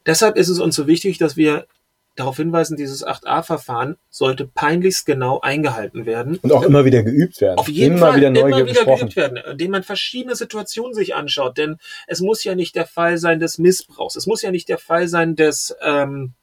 Deshalb 0.05 0.37
ist 0.37 0.47
es 0.47 0.61
uns 0.61 0.73
so 0.73 0.87
wichtig, 0.87 1.17
dass 1.17 1.35
wir 1.35 1.67
darauf 2.15 2.37
hinweisen, 2.37 2.77
dieses 2.77 3.05
8a-Verfahren 3.05 3.97
sollte 4.09 4.45
peinlichst 4.45 5.05
genau 5.05 5.39
eingehalten 5.41 6.05
werden. 6.05 6.37
Und 6.41 6.51
auch 6.51 6.63
immer 6.63 6.85
wieder 6.85 7.03
geübt 7.03 7.41
werden. 7.41 7.57
Auf 7.57 7.67
jeden 7.67 7.97
immer 7.97 8.07
Fall 8.07 8.17
wieder 8.17 8.29
neu 8.29 8.49
immer 8.49 8.65
wieder 8.65 8.85
geübt 8.85 9.15
werden, 9.15 9.37
indem 9.37 9.71
man 9.71 9.83
verschiedene 9.83 10.35
Situationen 10.35 10.93
sich 10.93 11.15
anschaut. 11.15 11.57
Denn 11.57 11.77
es 12.07 12.21
muss 12.21 12.43
ja 12.43 12.55
nicht 12.55 12.75
der 12.75 12.85
Fall 12.85 13.17
sein 13.17 13.39
des 13.39 13.57
Missbrauchs. 13.57 14.15
Es 14.15 14.27
muss 14.27 14.41
ja 14.41 14.51
nicht 14.51 14.69
der 14.69 14.77
Fall 14.77 15.07
sein 15.07 15.35
des, 15.35 15.75
ähm, 15.81 16.33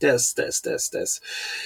des, 0.00 0.34
des, 0.34 0.62
des, 0.62 0.90
des 0.90 1.20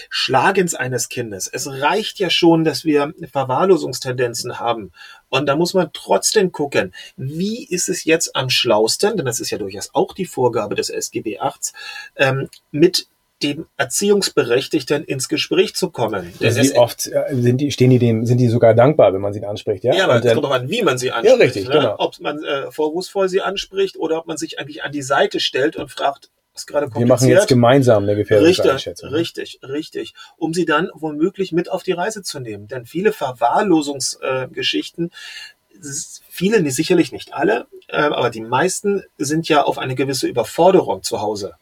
Schlagens 0.09 0.75
eines 0.75 1.09
Kindes. 1.09 1.49
Es 1.53 1.69
reicht 1.69 2.19
ja 2.19 2.31
schon, 2.31 2.65
dass 2.65 2.85
wir 2.85 3.13
Verwahrlosungstendenzen 3.31 4.59
haben. 4.59 4.93
Und 5.29 5.47
da 5.47 5.57
muss 5.57 5.75
man 5.75 5.91
trotzdem 5.93 6.53
gucken, 6.53 6.95
wie 7.17 7.65
ist 7.65 7.89
es 7.89 8.05
jetzt 8.05 8.35
am 8.35 8.51
schlausten, 8.51 9.17
denn 9.17 9.27
das 9.27 9.41
ist 9.41 9.51
ja 9.51 9.59
durchaus 9.59 9.91
auch 9.93 10.15
die 10.15 10.27
Vorgabe 10.27 10.75
des 10.75 10.91
SGB 10.91 11.39
VIII, 11.41 11.73
ähm, 12.17 12.49
mit 12.71 13.09
dem 13.43 13.67
Erziehungsberechtigten 13.77 15.05
ins 15.05 15.29
Gespräch 15.29 15.75
zu 15.75 15.91
kommen. 15.91 16.33
Also 16.43 16.63
wie 16.63 16.77
oft 16.77 17.07
äh, 17.07 17.35
sind 17.35 17.61
die, 17.61 17.71
stehen 17.71 17.91
die 17.91 17.99
dem, 17.99 18.25
sind 18.25 18.39
die 18.39 18.49
sogar 18.49 18.73
dankbar, 18.73 19.13
wenn 19.13 19.21
man 19.21 19.35
sie 19.35 19.45
anspricht, 19.45 19.85
ja? 19.85 19.95
Ja, 19.95 20.05
aber 20.05 20.25
es 20.25 20.33
kommt 20.33 20.45
doch 20.45 20.51
an, 20.51 20.71
wie 20.71 20.83
man 20.83 20.97
sie 20.97 21.13
anspricht. 21.13 21.39
Ja, 21.39 21.45
richtig, 21.45 21.69
ne? 21.69 21.75
genau. 21.75 21.97
Ob 21.99 22.19
man 22.21 22.43
äh, 22.43 22.71
vorwurfsvoll 22.71 23.29
sie 23.29 23.43
anspricht 23.43 23.99
oder 23.99 24.19
ob 24.19 24.27
man 24.27 24.39
sich 24.39 24.59
eigentlich 24.59 24.85
an 24.85 24.93
die 24.93 25.03
Seite 25.03 25.41
stellt 25.41 25.77
und 25.77 25.91
fragt, 25.91 26.31
was 26.55 26.67
gerade 26.67 26.89
Wir 26.95 27.07
machen 27.07 27.29
jetzt 27.29 27.49
gemeinsam 27.49 28.05
eine 28.05 28.17
gefährliche 28.17 28.75
richtig. 28.75 29.03
Richtig, 29.05 29.61
richtig. 29.63 30.15
Um 30.39 30.55
sie 30.55 30.65
dann 30.65 30.89
womöglich 30.95 31.53
mit 31.53 31.71
auf 31.71 31.83
die 31.83 31.93
Reise 31.93 32.23
zu 32.23 32.41
nehmen. 32.41 32.67
Denn 32.69 32.87
viele 32.87 33.13
Verwahrlosungsgeschichten, 33.13 35.11
äh, 35.11 35.79
viele, 36.31 36.71
sicherlich 36.71 37.13
nicht 37.13 37.35
alle, 37.35 37.67
äh, 37.89 37.99
aber 37.99 38.31
die 38.31 38.41
meisten 38.41 39.03
sind 39.19 39.47
ja 39.51 39.65
auf 39.65 39.77
eine 39.77 39.95
gewisse 39.95 40.27
Überforderung 40.27 41.03
zu 41.03 41.21
Hause 41.21 41.57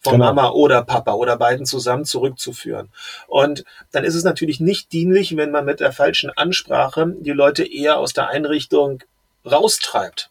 von 0.00 0.14
Genau. 0.14 0.24
Mama 0.26 0.50
oder 0.50 0.82
Papa 0.82 1.12
oder 1.12 1.36
beiden 1.36 1.66
zusammen 1.66 2.04
zurückzuführen. 2.04 2.88
Und 3.28 3.64
dann 3.92 4.04
ist 4.04 4.14
es 4.14 4.24
natürlich 4.24 4.58
nicht 4.60 4.92
dienlich, 4.92 5.36
wenn 5.36 5.50
man 5.50 5.64
mit 5.66 5.80
der 5.80 5.92
falschen 5.92 6.30
Ansprache 6.30 7.14
die 7.20 7.32
Leute 7.32 7.64
eher 7.70 7.98
aus 7.98 8.12
der 8.14 8.28
Einrichtung 8.28 9.02
raustreibt. 9.44 10.30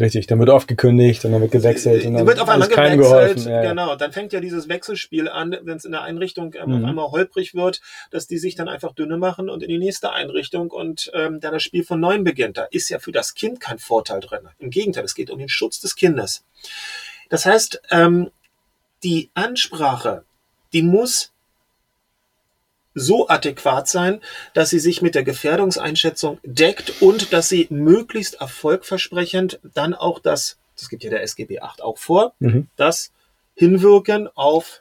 Richtig, 0.00 0.28
dann 0.28 0.38
wird 0.38 0.48
oft 0.50 0.68
gekündigt 0.68 1.24
und 1.24 1.32
dann 1.32 1.40
wird 1.40 1.50
gewechselt 1.50 2.06
und 2.06 2.14
dann 2.14 2.24
wird 2.24 2.38
auf 2.38 2.48
einmal 2.48 2.68
gewechselt. 2.68 3.00
geholfen. 3.00 3.50
Ja. 3.50 3.62
Genau, 3.62 3.96
dann 3.96 4.12
fängt 4.12 4.32
ja 4.32 4.38
dieses 4.38 4.68
Wechselspiel 4.68 5.28
an, 5.28 5.56
wenn 5.62 5.76
es 5.76 5.84
in 5.84 5.90
der 5.90 6.02
Einrichtung 6.02 6.54
ähm, 6.54 6.68
Mhm. 6.70 6.84
auf 6.84 6.88
einmal 6.90 7.10
holprig 7.10 7.56
wird, 7.56 7.80
dass 8.12 8.28
die 8.28 8.38
sich 8.38 8.54
dann 8.54 8.68
einfach 8.68 8.92
dünne 8.94 9.16
machen 9.16 9.50
und 9.50 9.60
in 9.64 9.68
die 9.68 9.78
nächste 9.78 10.12
Einrichtung 10.12 10.70
und 10.70 11.10
ähm, 11.14 11.40
dann 11.40 11.52
das 11.52 11.64
Spiel 11.64 11.82
von 11.82 11.98
neuem 11.98 12.22
beginnt. 12.22 12.58
Da 12.58 12.68
ist 12.70 12.90
ja 12.90 13.00
für 13.00 13.10
das 13.10 13.34
Kind 13.34 13.58
kein 13.58 13.80
Vorteil 13.80 14.20
drin. 14.20 14.42
Im 14.60 14.70
Gegenteil, 14.70 15.02
es 15.04 15.16
geht 15.16 15.30
um 15.30 15.38
den 15.40 15.48
Schutz 15.48 15.80
des 15.80 15.96
Kindes. 15.96 16.44
Das 17.28 17.44
heißt, 17.44 17.82
ähm, 17.90 18.30
die 19.02 19.30
Ansprache, 19.34 20.24
die 20.72 20.82
muss 20.82 21.32
so 22.94 23.28
adäquat 23.28 23.88
sein, 23.88 24.20
dass 24.54 24.70
sie 24.70 24.80
sich 24.80 25.02
mit 25.02 25.14
der 25.14 25.22
Gefährdungseinschätzung 25.22 26.38
deckt 26.42 27.00
und 27.00 27.32
dass 27.32 27.48
sie 27.48 27.68
möglichst 27.70 28.40
erfolgversprechend 28.40 29.60
dann 29.62 29.94
auch 29.94 30.18
das, 30.18 30.58
das 30.76 30.88
gibt 30.88 31.04
ja 31.04 31.10
der 31.10 31.22
SGB 31.22 31.60
8 31.60 31.82
auch 31.82 31.98
vor, 31.98 32.34
Mhm. 32.40 32.68
das 32.76 33.12
Hinwirken 33.54 34.28
auf 34.34 34.80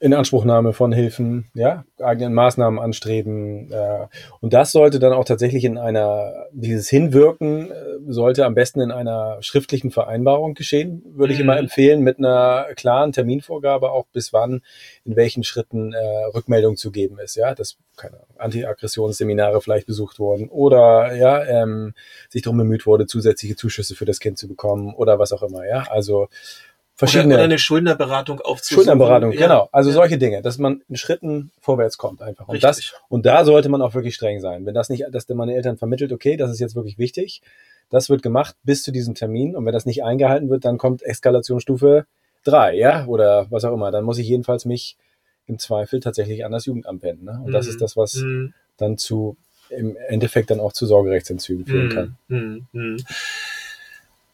Inanspruchnahme 0.00 0.72
von 0.72 0.92
Hilfen, 0.92 1.46
ja, 1.54 1.84
eigenen 2.00 2.32
Maßnahmen 2.32 2.78
anstreben. 2.78 3.72
Äh, 3.72 4.06
und 4.40 4.52
das 4.52 4.70
sollte 4.70 5.00
dann 5.00 5.12
auch 5.12 5.24
tatsächlich 5.24 5.64
in 5.64 5.76
einer, 5.76 6.46
dieses 6.52 6.88
Hinwirken 6.88 7.70
äh, 7.70 7.74
sollte 8.06 8.46
am 8.46 8.54
besten 8.54 8.80
in 8.80 8.92
einer 8.92 9.38
schriftlichen 9.40 9.90
Vereinbarung 9.90 10.54
geschehen, 10.54 11.02
würde 11.04 11.32
ich 11.32 11.40
Mhm. 11.40 11.44
immer 11.44 11.58
empfehlen, 11.58 12.02
mit 12.02 12.18
einer 12.18 12.66
klaren 12.76 13.10
Terminvorgabe 13.12 13.90
auch 13.90 14.06
bis 14.12 14.32
wann, 14.32 14.62
in 15.04 15.16
welchen 15.16 15.42
Schritten 15.42 15.92
äh, 15.92 16.24
Rückmeldung 16.32 16.76
zu 16.76 16.92
geben 16.92 17.18
ist, 17.18 17.34
ja, 17.34 17.54
dass 17.54 17.76
keine 17.96 18.20
Anti-Aggressionsseminare 18.36 19.60
vielleicht 19.60 19.88
besucht 19.88 20.20
wurden 20.20 20.48
oder 20.48 21.14
ja, 21.16 21.44
ähm, 21.44 21.94
sich 22.28 22.42
darum 22.42 22.58
bemüht 22.58 22.86
wurde, 22.86 23.06
zusätzliche 23.06 23.56
Zuschüsse 23.56 23.96
für 23.96 24.04
das 24.04 24.20
Kind 24.20 24.38
zu 24.38 24.46
bekommen 24.46 24.94
oder 24.94 25.18
was 25.18 25.32
auch 25.32 25.42
immer, 25.42 25.66
ja. 25.66 25.84
Also 25.90 26.28
verschiedene 26.98 27.28
oder, 27.34 27.34
oder 27.36 27.44
eine 27.44 27.58
Schuldnerberatung 27.58 28.40
aufzusuchen. 28.40 28.84
Schuldnerberatung, 28.84 29.32
Ja, 29.32 29.40
genau. 29.46 29.68
Also 29.72 29.90
ja. 29.90 29.94
solche 29.94 30.18
Dinge, 30.18 30.42
dass 30.42 30.58
man 30.58 30.82
in 30.88 30.96
Schritten 30.96 31.50
vorwärts 31.60 31.96
kommt 31.96 32.20
einfach. 32.20 32.48
Und 32.48 32.56
Richtig. 32.56 32.90
das, 32.92 33.00
und 33.08 33.24
da 33.24 33.44
sollte 33.44 33.68
man 33.68 33.80
auch 33.80 33.94
wirklich 33.94 34.14
streng 34.16 34.40
sein. 34.40 34.66
Wenn 34.66 34.74
das 34.74 34.88
nicht, 34.88 35.06
dass 35.12 35.28
man 35.28 35.48
den 35.48 35.56
Eltern 35.56 35.76
vermittelt, 35.78 36.12
okay, 36.12 36.36
das 36.36 36.50
ist 36.50 36.58
jetzt 36.60 36.74
wirklich 36.74 36.98
wichtig, 36.98 37.40
das 37.90 38.10
wird 38.10 38.22
gemacht 38.22 38.56
bis 38.64 38.82
zu 38.82 38.90
diesem 38.92 39.14
Termin. 39.14 39.54
Und 39.56 39.64
wenn 39.64 39.72
das 39.72 39.86
nicht 39.86 40.04
eingehalten 40.04 40.50
wird, 40.50 40.64
dann 40.64 40.76
kommt 40.76 41.02
Eskalationsstufe 41.02 42.04
drei, 42.44 42.74
ja, 42.74 43.06
oder 43.06 43.46
was 43.50 43.64
auch 43.64 43.72
immer. 43.72 43.90
Dann 43.90 44.04
muss 44.04 44.18
ich 44.18 44.28
jedenfalls 44.28 44.64
mich 44.64 44.96
im 45.46 45.58
Zweifel 45.58 46.00
tatsächlich 46.00 46.44
an 46.44 46.52
das 46.52 46.66
Jugendamt 46.66 47.02
wenden. 47.02 47.24
Ne? 47.24 47.40
Und 47.44 47.52
das 47.52 47.66
Mhm. 47.66 47.70
ist 47.70 47.80
das, 47.80 47.96
was 47.96 48.14
Mhm. 48.16 48.52
dann 48.76 48.98
zu, 48.98 49.36
im 49.70 49.96
Endeffekt 50.08 50.50
dann 50.50 50.60
auch 50.60 50.72
zu 50.72 50.84
Sorgerechtsentzügen 50.86 51.64
führen 51.64 51.88
kann. 51.90 52.16
Hm, 52.28 52.66
hm, 52.72 52.96
hm. 52.96 53.04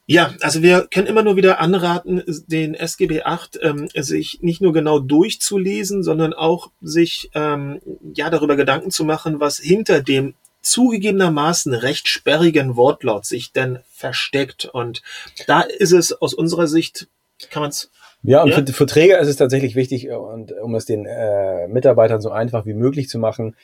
Ja, 0.06 0.34
also 0.40 0.62
wir 0.62 0.86
können 0.90 1.06
immer 1.06 1.22
nur 1.22 1.36
wieder 1.36 1.60
anraten, 1.60 2.22
den 2.46 2.74
SGB 2.74 3.22
8 3.22 3.58
ähm, 3.62 3.88
sich 3.94 4.40
nicht 4.42 4.60
nur 4.60 4.74
genau 4.74 4.98
durchzulesen, 4.98 6.02
sondern 6.02 6.34
auch 6.34 6.70
sich 6.82 7.30
ähm, 7.34 7.80
ja 8.14 8.28
darüber 8.28 8.56
Gedanken 8.56 8.90
zu 8.90 9.04
machen, 9.04 9.40
was 9.40 9.58
hinter 9.58 10.02
dem 10.02 10.34
zugegebenermaßen 10.60 11.72
recht 11.72 12.08
sperrigen 12.08 12.76
Wortlaut 12.76 13.24
sich 13.24 13.52
denn 13.52 13.78
versteckt. 13.90 14.66
Und 14.66 15.02
da 15.46 15.60
ist 15.60 15.92
es 15.92 16.12
aus 16.12 16.34
unserer 16.34 16.66
Sicht, 16.66 17.08
kann 17.50 17.62
man 17.62 17.70
es 17.70 17.90
Ja, 18.22 18.42
und 18.42 18.50
Ja. 18.50 18.56
Für, 18.56 18.72
für 18.72 18.86
Träger 18.86 19.18
ist 19.20 19.28
es 19.28 19.36
tatsächlich 19.36 19.74
wichtig, 19.74 20.08
äh, 20.08 20.14
und 20.14 20.52
um 20.52 20.74
es 20.74 20.84
den 20.84 21.06
äh, 21.06 21.66
Mitarbeitern 21.68 22.20
so 22.20 22.30
einfach 22.30 22.66
wie 22.66 22.74
möglich 22.74 23.08
zu 23.08 23.18
machen, 23.18 23.56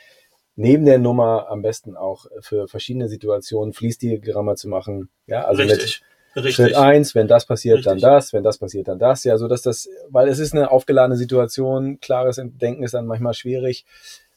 neben 0.56 0.86
der 0.86 0.98
Nummer 0.98 1.48
am 1.50 1.60
besten 1.60 1.96
auch 1.96 2.26
für 2.40 2.66
verschiedene 2.66 3.08
Situationen 3.08 3.74
Fließdiagramme 3.74 4.56
zu 4.56 4.68
machen. 4.68 5.10
Ja, 5.26 5.44
also 5.44 5.62
richtig, 5.62 6.00
mit 6.00 6.10
richtig. 6.36 6.54
Schritt 6.54 6.74
eins, 6.74 7.14
wenn 7.14 7.28
das 7.28 7.46
passiert, 7.46 7.86
dann 7.86 7.94
Richtig. 7.94 8.10
das, 8.10 8.32
wenn 8.32 8.42
das 8.42 8.58
passiert, 8.58 8.88
dann 8.88 8.98
das. 8.98 9.24
Ja, 9.24 9.36
so 9.38 9.48
dass 9.48 9.62
das, 9.62 9.88
weil 10.08 10.28
es 10.28 10.38
ist 10.38 10.54
eine 10.54 10.70
aufgeladene 10.70 11.16
Situation, 11.16 12.00
klares 12.00 12.40
Denken 12.42 12.82
ist 12.82 12.94
dann 12.94 13.06
manchmal 13.06 13.34
schwierig. 13.34 13.84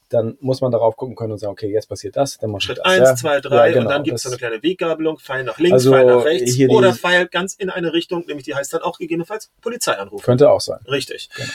Dann 0.09 0.37
muss 0.41 0.61
man 0.61 0.71
darauf 0.71 0.95
gucken 0.95 1.15
können 1.15 1.31
und 1.31 1.39
sagen, 1.39 1.53
okay, 1.53 1.71
jetzt 1.71 1.89
passiert 1.89 2.15
das, 2.15 2.37
dann 2.37 2.51
mach 2.51 2.59
ich 2.59 2.65
Schritt 2.65 2.77
das. 2.79 2.85
1, 2.85 2.99
ja. 2.99 3.15
2, 3.15 3.41
3 3.41 3.55
Ja, 3.55 3.67
genau, 3.67 3.81
und 3.81 3.89
dann 3.89 4.03
gibt 4.03 4.17
es 4.17 4.23
so 4.23 4.29
eine 4.29 4.37
kleine 4.37 4.61
Weggabelung, 4.61 5.17
Pfeil 5.17 5.43
nach 5.43 5.57
links, 5.57 5.73
Also, 5.73 5.91
Pfeil 5.91 6.05
nach 6.05 6.25
rechts 6.25 6.59
oder 6.69 6.93
Pfeil 6.93 7.27
ganz 7.27 7.55
in 7.55 7.69
eine 7.69 7.93
Richtung, 7.93 8.23
nämlich 8.27 8.45
die 8.45 8.53
heißt 8.53 8.73
dann 8.73 8.81
auch 8.81 8.99
gegebenenfalls 8.99 9.49
Polizei 9.61 9.93
anrufen. 9.93 10.23
Könnte 10.23 10.51
auch 10.51 10.61
sein. 10.61 10.79
Richtig. 10.87 11.29
Genau. 11.35 11.49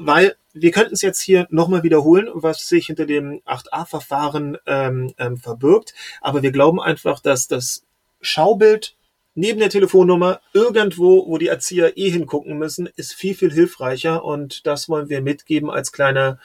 Weil 0.00 0.36
wir 0.52 0.70
könnten 0.70 0.94
es 0.94 1.02
jetzt 1.02 1.20
hier 1.20 1.46
nochmal 1.50 1.82
wiederholen, 1.82 2.28
was 2.32 2.68
sich 2.68 2.86
hinter 2.86 3.04
dem 3.04 3.40
8a-Verfahren 3.44 4.56
ähm, 4.66 5.12
ähm, 5.18 5.36
verbirgt. 5.36 5.92
Aber 6.20 6.42
wir 6.42 6.52
glauben 6.52 6.80
einfach, 6.80 7.20
dass 7.20 7.48
das 7.48 7.84
Schaubild 8.20 8.94
neben 9.38 9.60
der 9.60 9.70
Telefonnummer 9.70 10.40
irgendwo, 10.52 11.24
wo 11.28 11.38
die 11.38 11.46
Erzieher 11.46 11.96
eh 11.96 12.10
hingucken 12.10 12.58
müssen, 12.58 12.88
ist 12.96 13.14
viel, 13.14 13.36
viel 13.36 13.52
hilfreicher. 13.52 14.24
Und 14.24 14.66
das 14.66 14.88
wollen 14.88 15.08
wir 15.08 15.22
mitgeben 15.22 15.70
als 15.70 15.92
kleine, 15.92 16.40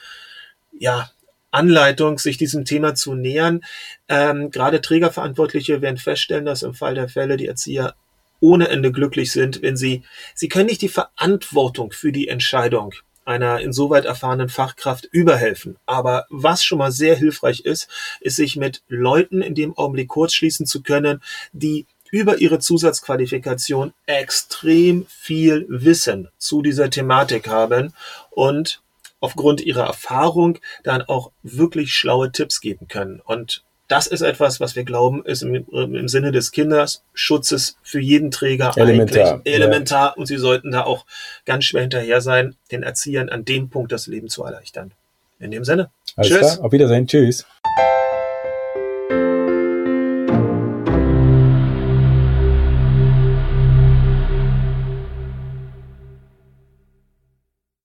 ja, 0.78 1.10
Anleitung, 1.50 2.18
sich 2.18 2.36
diesem 2.36 2.64
Thema 2.64 2.94
zu 2.94 3.14
nähern. 3.14 3.62
Ähm, 4.08 4.50
gerade 4.50 4.80
Trägerverantwortliche 4.80 5.82
werden 5.82 5.98
feststellen, 5.98 6.44
dass 6.44 6.62
im 6.62 6.74
Fall 6.74 6.94
der 6.94 7.08
Fälle 7.08 7.36
die 7.36 7.46
Erzieher 7.46 7.94
ohne 8.40 8.68
Ende 8.68 8.92
glücklich 8.92 9.32
sind, 9.32 9.62
wenn 9.62 9.76
sie, 9.76 10.02
sie 10.34 10.48
können 10.48 10.66
nicht 10.66 10.82
die 10.82 10.88
Verantwortung 10.88 11.92
für 11.92 12.12
die 12.12 12.28
Entscheidung 12.28 12.94
einer 13.24 13.60
insoweit 13.60 14.04
erfahrenen 14.04 14.48
Fachkraft 14.48 15.06
überhelfen. 15.10 15.76
Aber 15.86 16.26
was 16.28 16.62
schon 16.62 16.78
mal 16.78 16.92
sehr 16.92 17.16
hilfreich 17.16 17.60
ist, 17.60 17.88
ist 18.20 18.36
sich 18.36 18.56
mit 18.56 18.82
Leuten 18.88 19.40
in 19.40 19.54
dem 19.54 19.76
Augenblick 19.76 20.08
kurzschließen 20.08 20.66
zu 20.66 20.82
können, 20.82 21.22
die 21.52 21.86
über 22.14 22.40
ihre 22.40 22.60
Zusatzqualifikation 22.60 23.92
extrem 24.06 25.04
viel 25.08 25.66
Wissen 25.68 26.28
zu 26.38 26.62
dieser 26.62 26.88
Thematik 26.88 27.48
haben 27.48 27.92
und 28.30 28.80
aufgrund 29.18 29.62
ihrer 29.62 29.86
Erfahrung 29.86 30.58
dann 30.84 31.02
auch 31.02 31.32
wirklich 31.42 31.92
schlaue 31.92 32.30
Tipps 32.30 32.60
geben 32.60 32.86
können. 32.86 33.20
Und 33.24 33.64
das 33.88 34.06
ist 34.06 34.20
etwas, 34.20 34.60
was 34.60 34.76
wir 34.76 34.84
glauben, 34.84 35.24
ist 35.24 35.42
im, 35.42 35.66
im 35.72 36.06
Sinne 36.06 36.30
des 36.30 36.52
Kinderschutzes 36.52 37.78
für 37.82 37.98
jeden 37.98 38.30
Träger 38.30 38.72
Elementar, 38.76 39.32
eigentlich 39.32 39.54
elementar. 39.54 40.16
Und 40.16 40.26
sie 40.26 40.36
sollten 40.36 40.70
da 40.70 40.84
auch 40.84 41.06
ganz 41.46 41.64
schwer 41.64 41.80
hinterher 41.80 42.20
sein, 42.20 42.54
den 42.70 42.84
Erziehern 42.84 43.28
an 43.28 43.44
dem 43.44 43.70
Punkt 43.70 43.90
das 43.90 44.06
Leben 44.06 44.28
zu 44.28 44.44
erleichtern. 44.44 44.92
In 45.40 45.50
dem 45.50 45.64
Sinne. 45.64 45.90
Alles 46.14 46.30
Tschüss. 46.30 46.38
klar, 46.38 46.64
auf 46.64 46.70
Wiedersehen, 46.70 47.08
tschüss. 47.08 47.44